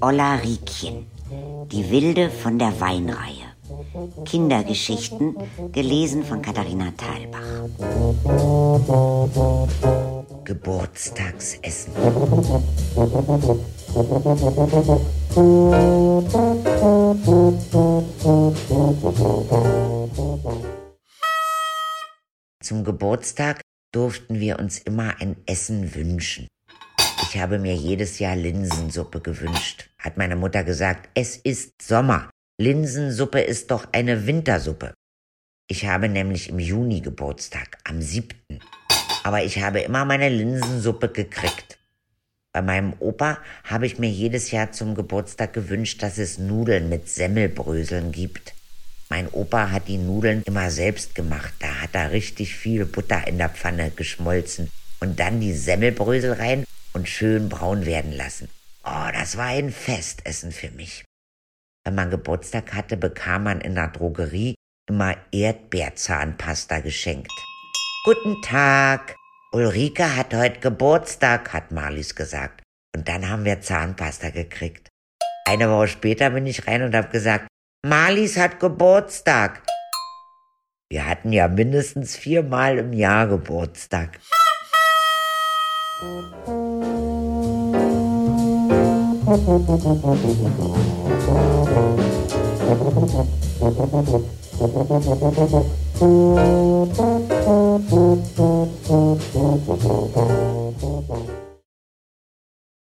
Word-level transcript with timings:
Olla 0.00 0.36
Riekchen, 0.36 1.06
die 1.72 1.90
Wilde 1.90 2.30
von 2.30 2.58
der 2.58 2.80
Weinreihe. 2.80 3.46
Kindergeschichten, 4.24 5.36
gelesen 5.72 6.24
von 6.24 6.40
Katharina 6.40 6.92
Thalbach. 6.96 7.68
Geburtstagsessen. 10.44 11.92
Zum 22.62 22.84
Geburtstag 22.84 23.62
durften 23.92 24.40
wir 24.40 24.58
uns 24.58 24.78
immer 24.78 25.20
ein 25.20 25.36
Essen 25.46 25.94
wünschen. 25.94 26.46
Ich 27.22 27.38
habe 27.38 27.58
mir 27.58 27.74
jedes 27.74 28.18
Jahr 28.20 28.36
Linsensuppe 28.36 29.20
gewünscht, 29.20 29.87
hat 29.98 30.16
meine 30.16 30.36
Mutter 30.36 30.64
gesagt. 30.64 31.08
Es 31.14 31.36
ist 31.36 31.82
Sommer. 31.82 32.30
Linsensuppe 32.60 33.40
ist 33.40 33.70
doch 33.70 33.88
eine 33.92 34.26
Wintersuppe. 34.26 34.94
Ich 35.68 35.86
habe 35.86 36.08
nämlich 36.08 36.48
im 36.48 36.58
Juni 36.58 37.00
Geburtstag, 37.00 37.78
am 37.84 38.00
siebten. 38.00 38.60
Aber 39.22 39.44
ich 39.44 39.62
habe 39.62 39.80
immer 39.80 40.04
meine 40.04 40.28
Linsensuppe 40.28 41.08
gekriegt. 41.08 41.78
Bei 42.52 42.62
meinem 42.62 42.94
Opa 42.98 43.38
habe 43.64 43.86
ich 43.86 43.98
mir 43.98 44.08
jedes 44.08 44.50
Jahr 44.50 44.72
zum 44.72 44.94
Geburtstag 44.94 45.52
gewünscht, 45.52 46.02
dass 46.02 46.18
es 46.18 46.38
Nudeln 46.38 46.88
mit 46.88 47.08
Semmelbröseln 47.08 48.10
gibt. 48.10 48.54
Mein 49.10 49.28
Opa 49.28 49.70
hat 49.70 49.88
die 49.88 49.98
Nudeln 49.98 50.42
immer 50.44 50.70
selbst 50.70 51.14
gemacht. 51.14 51.52
Da 51.60 51.82
hat 51.82 51.94
er 51.94 52.12
richtig 52.12 52.56
viel 52.56 52.84
Butter 52.86 53.26
in 53.26 53.38
der 53.38 53.48
Pfanne 53.50 53.90
geschmolzen 53.94 54.70
und 55.00 55.20
dann 55.20 55.40
die 55.40 55.52
Semmelbrösel 55.52 56.32
rein 56.32 56.64
und 56.94 57.08
schön 57.08 57.48
braun 57.48 57.86
werden 57.86 58.12
lassen. 58.12 58.48
Oh, 58.90 59.10
das 59.12 59.36
war 59.36 59.48
ein 59.48 59.70
Festessen 59.70 60.50
für 60.50 60.70
mich. 60.70 61.04
Wenn 61.84 61.94
man 61.94 62.08
Geburtstag 62.08 62.72
hatte, 62.72 62.96
bekam 62.96 63.44
man 63.44 63.60
in 63.60 63.74
der 63.74 63.88
Drogerie 63.88 64.54
immer 64.88 65.14
Erdbeerzahnpasta 65.30 66.80
geschenkt. 66.80 67.30
Guten 68.04 68.40
Tag. 68.40 69.14
Ulrike 69.52 70.16
hat 70.16 70.32
heute 70.32 70.60
Geburtstag, 70.60 71.52
hat 71.52 71.70
Marlies 71.70 72.14
gesagt. 72.14 72.62
Und 72.96 73.06
dann 73.08 73.28
haben 73.28 73.44
wir 73.44 73.60
Zahnpasta 73.60 74.30
gekriegt. 74.30 74.88
Eine 75.46 75.70
Woche 75.70 75.88
später 75.88 76.30
bin 76.30 76.46
ich 76.46 76.66
rein 76.66 76.82
und 76.82 76.94
habe 76.94 77.08
gesagt, 77.08 77.46
Marlies 77.84 78.38
hat 78.38 78.58
Geburtstag. 78.58 79.62
Wir 80.90 81.06
hatten 81.06 81.34
ja 81.34 81.46
mindestens 81.48 82.16
viermal 82.16 82.78
im 82.78 82.94
Jahr 82.94 83.26
Geburtstag. 83.26 84.18
Thank 89.28 89.48
you. 97.32 97.37